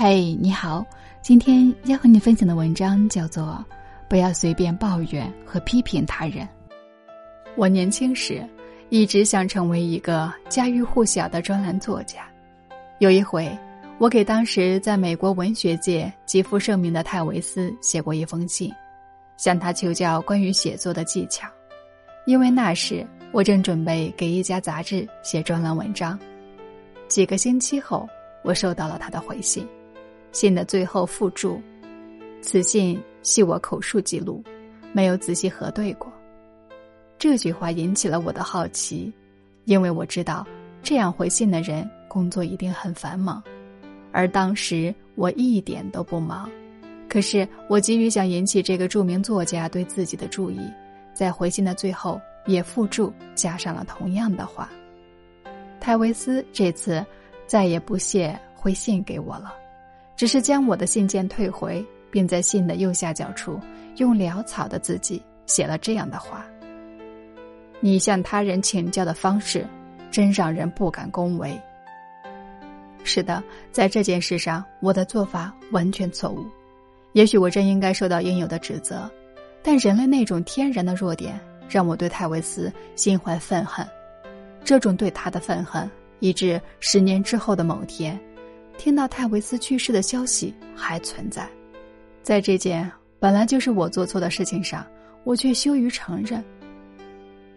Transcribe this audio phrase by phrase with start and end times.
[0.00, 0.86] 嘿，你好，
[1.20, 3.44] 今天要和你分享的文章叫做
[4.06, 6.46] 《不要随便抱怨和批评他人》。
[7.56, 8.40] 我年轻时
[8.90, 12.30] 一直想成为一个家喻户晓的专栏作家。
[13.00, 13.50] 有一回，
[13.98, 18.72] 我给当时在美国文学界极负盛名的泰维斯写过一封信，
[19.36, 21.48] 向他求教关于写作的技巧，
[22.24, 26.16] 因为那时我正准备给一家杂志写专栏文章。
[27.08, 28.08] 几个星期后，
[28.44, 29.66] 我收到了他的回信。
[30.32, 31.60] 信的最后附注
[32.40, 34.42] ：“此信系我口述记录，
[34.92, 36.12] 没有仔细核对过。”
[37.18, 39.12] 这句话引起了我的好奇，
[39.64, 40.46] 因为我知道
[40.82, 43.42] 这样回信的人工作一定很繁忙，
[44.12, 46.48] 而当时我一点都不忙。
[47.08, 50.60] 可是我急于想引起这个著名作家对自己的注意，
[51.12, 54.70] 在回信的最后也附注加上了同样的话。
[55.80, 57.04] 泰维斯这次
[57.46, 59.54] 再也不屑回信给我了。
[60.18, 63.60] 只是将我的信件退回，并在信的右下角处
[63.98, 66.44] 用潦草的字迹写了这样的话
[67.78, 69.64] ：“你向他人请教的方式，
[70.10, 71.56] 真让人不敢恭维。”
[73.04, 76.44] 是的，在这件事上，我的做法完全错误。
[77.12, 79.08] 也许我真应该受到应有的指责，
[79.62, 83.86] 但人类那种天然的弱点，让我对泰维斯心怀愤恨。
[84.64, 88.18] 这种对他的愤恨，以致十年之后的某天。
[88.78, 91.46] 听到泰维斯去世的消息还存在，
[92.22, 94.86] 在这件本来就是我做错的事情上，
[95.24, 96.42] 我却羞于承认。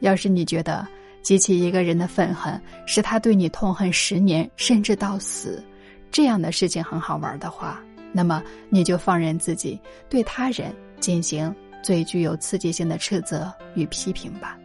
[0.00, 0.86] 要是你觉得
[1.22, 5.64] 激起一个人的愤恨，使他对你痛恨十年甚至到死，
[6.10, 7.80] 这样的事情很好玩的话，
[8.12, 14.58] 那么你就放任自己对他人进行最具有刺激性的斥责与批评吧。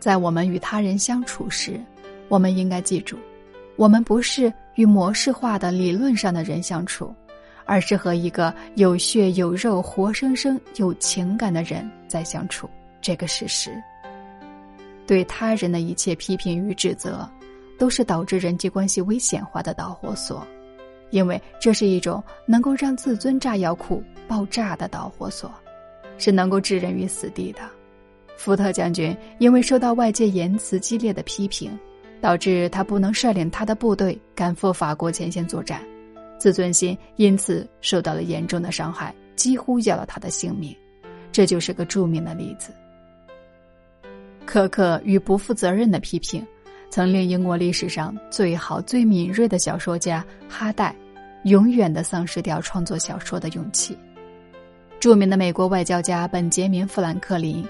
[0.00, 1.78] 在我们与他人相处时，
[2.28, 3.18] 我们应该记住。
[3.76, 7.14] 我们不是与模式化的理论上的人相处，
[7.64, 12.70] 而是和一个有血有肉、活生生有情感的人在相处。
[13.02, 13.70] 这个事实，
[15.06, 17.28] 对他人的一切批评与指责，
[17.78, 20.44] 都是导致人际关系危险化的导火索，
[21.10, 25.52] 因为这是一种能够让自尊炸药库爆炸的导火索，
[26.18, 27.60] 是能够置人于死地的。
[28.36, 31.70] 福特将军因为受到外界言辞激烈的批评。
[32.20, 35.82] 导致他不能率领他的部队赶赴法国前线作战，
[36.38, 40.74] 自尊心因此受到了严重的伤害，几乎要了他的性命。
[41.32, 42.72] 这就是个著名的例子。
[44.46, 46.46] 苛刻与不负责任的批评，
[46.88, 50.94] 曾令英国历史上最好、最敏锐的小说家哈代，
[51.44, 53.98] 永远的丧失掉创作小说的勇气。
[54.98, 57.66] 著名的美国外交家本杰明·富兰克林，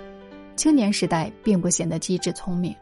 [0.55, 2.73] 青年时代并不显得机智聪明。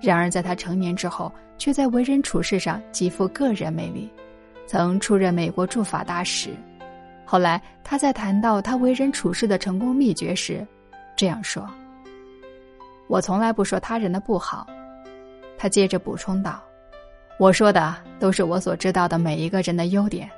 [0.00, 4.08] 然而，在他成年之后，却在为人处事上极富个人魅力，
[4.66, 6.50] 曾出任美国驻法大使。
[7.26, 10.66] 后来，他在谈到他为人处事的成功秘诀时，
[11.14, 11.68] 这样说
[13.08, 14.66] ：“我从来不说他人的不好。”
[15.58, 16.62] 他接着补充道
[17.38, 20.30] ：“我说的都是我所知道的每一个人的优点。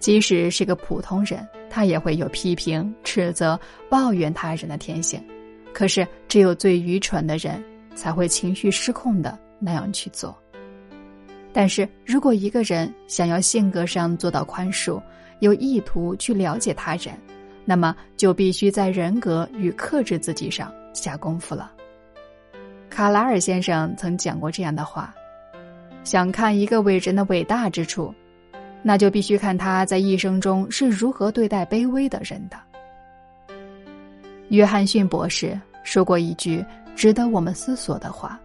[0.00, 3.58] 即使是个普通人，他也会有批评、斥责、
[3.88, 5.24] 抱怨他人的天性。
[5.72, 7.62] 可是，只有最愚蠢的人。”
[7.96, 10.36] 才会情绪失控的那样去做。
[11.52, 15.02] 但是如果一个人想要性格上做到宽恕，
[15.40, 17.18] 有意图去了解他人，
[17.64, 21.72] 那么就必须在人格与克制自己上下功夫了。
[22.90, 25.14] 卡拉尔先生曾讲过这样的话：
[26.04, 28.14] 想看一个伟人的伟大之处，
[28.82, 32.56] 那就必须看他在一生中是如何对待卑微的人的。
[34.50, 36.64] 约翰逊博士说过一句。
[36.96, 38.40] 值得我们思索的话，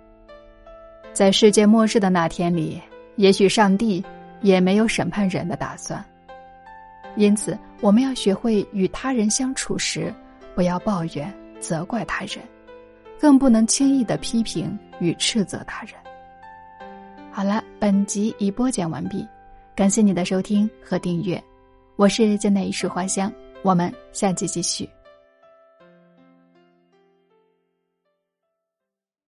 [1.13, 2.79] 在世界末日的那天里，
[3.15, 4.03] 也许上帝
[4.41, 6.03] 也没有审判人的打算。
[7.15, 10.13] 因此，我们要学会与他人相处时，
[10.53, 12.39] 不要抱怨、责怪他人，
[13.17, 15.93] 更不能轻易的批评与斥责他人。
[17.31, 19.25] 好了，本集已播讲完毕，
[19.73, 21.41] 感谢你的收听和订阅，
[21.95, 23.31] 我是江南一树花香，
[23.61, 24.89] 我们下集继续。